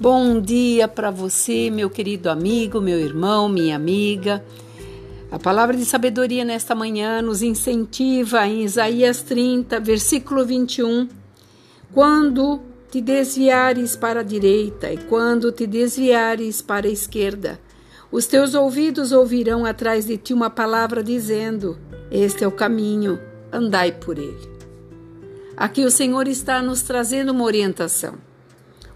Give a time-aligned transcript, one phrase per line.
[0.00, 4.42] Bom dia para você, meu querido amigo, meu irmão, minha amiga.
[5.30, 11.06] A palavra de sabedoria nesta manhã nos incentiva em Isaías 30, versículo 21.
[11.92, 17.60] Quando te desviares para a direita e quando te desviares para a esquerda,
[18.10, 21.76] os teus ouvidos ouvirão atrás de ti uma palavra dizendo:
[22.10, 23.20] Este é o caminho,
[23.52, 24.48] andai por ele.
[25.54, 28.29] Aqui o Senhor está nos trazendo uma orientação.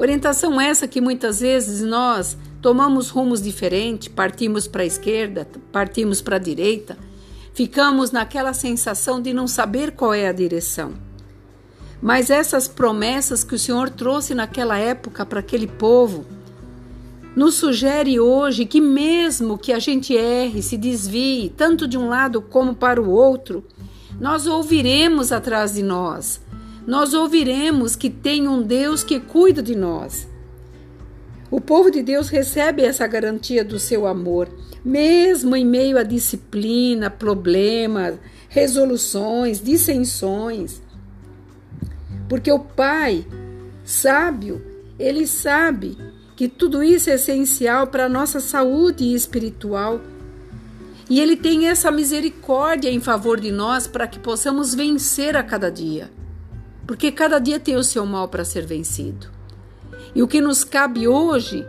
[0.00, 6.36] Orientação essa que muitas vezes nós tomamos rumos diferentes, partimos para a esquerda, partimos para
[6.36, 6.96] a direita,
[7.52, 10.94] ficamos naquela sensação de não saber qual é a direção.
[12.00, 16.24] Mas essas promessas que o Senhor trouxe naquela época para aquele povo,
[17.36, 22.40] nos sugere hoje que mesmo que a gente erre, se desvie, tanto de um lado
[22.40, 23.62] como para o outro,
[24.18, 26.40] nós ouviremos atrás de nós
[26.86, 30.26] nós ouviremos que tem um Deus que cuida de nós.
[31.50, 34.48] O povo de Deus recebe essa garantia do seu amor,
[34.84, 38.14] mesmo em meio a disciplina, problemas,
[38.48, 40.80] resoluções, dissensões.
[42.28, 43.26] Porque o Pai,
[43.84, 44.64] sábio,
[44.98, 45.98] ele sabe
[46.36, 50.00] que tudo isso é essencial para a nossa saúde espiritual.
[51.10, 55.68] E ele tem essa misericórdia em favor de nós para que possamos vencer a cada
[55.68, 56.19] dia
[56.90, 59.28] porque cada dia tem o seu mal para ser vencido.
[60.12, 61.64] E o que nos cabe hoje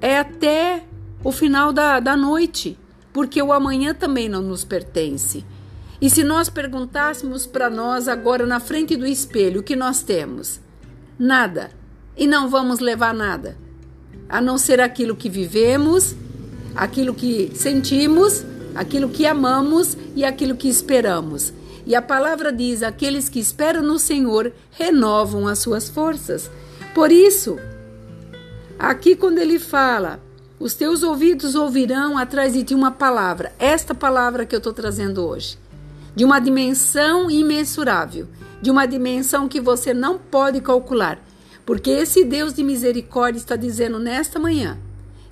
[0.00, 0.82] é até
[1.22, 2.76] o final da, da noite,
[3.12, 5.44] porque o amanhã também não nos pertence.
[6.00, 10.60] E se nós perguntássemos para nós agora na frente do espelho o que nós temos?
[11.16, 11.70] Nada.
[12.16, 13.56] E não vamos levar nada,
[14.28, 16.16] a não ser aquilo que vivemos,
[16.74, 21.52] aquilo que sentimos, aquilo que amamos e aquilo que esperamos.
[21.86, 26.50] E a palavra diz: aqueles que esperam no Senhor renovam as suas forças.
[26.94, 27.58] Por isso,
[28.78, 30.20] aqui quando ele fala,
[30.60, 35.26] os teus ouvidos ouvirão atrás de ti uma palavra, esta palavra que eu estou trazendo
[35.26, 35.58] hoje,
[36.14, 38.28] de uma dimensão imensurável,
[38.60, 41.18] de uma dimensão que você não pode calcular,
[41.66, 44.78] porque esse Deus de misericórdia está dizendo nesta manhã: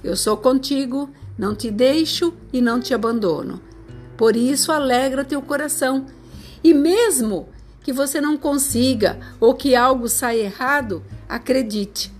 [0.02, 1.08] Eu sou contigo,
[1.38, 3.60] não te deixo e não te abandono.
[4.16, 6.06] Por isso, alegra teu coração
[6.62, 7.48] e mesmo
[7.82, 12.12] que você não consiga ou que algo saia errado, acredite.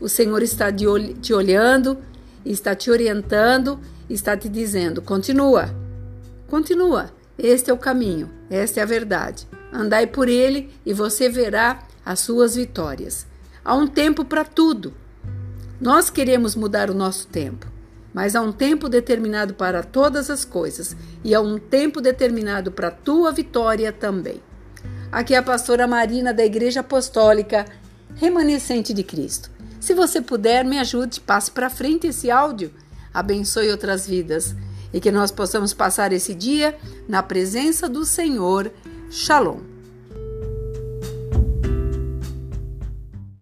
[0.00, 1.98] O Senhor está te olhando,
[2.44, 5.74] está te orientando, está te dizendo: continua,
[6.48, 7.10] continua.
[7.38, 9.48] Este é o caminho, esta é a verdade.
[9.72, 13.26] Andai por ele e você verá as suas vitórias.
[13.64, 14.92] Há um tempo para tudo.
[15.80, 17.71] Nós queremos mudar o nosso tempo
[18.12, 22.88] mas há um tempo determinado para todas as coisas e há um tempo determinado para
[22.88, 24.42] a tua vitória também.
[25.10, 27.66] Aqui é a pastora Marina da Igreja Apostólica
[28.16, 29.50] Remanescente de Cristo.
[29.80, 32.72] Se você puder, me ajude, passe para frente esse áudio,
[33.12, 34.54] abençoe outras vidas
[34.92, 36.76] e que nós possamos passar esse dia
[37.08, 38.70] na presença do Senhor.
[39.10, 39.71] Shalom.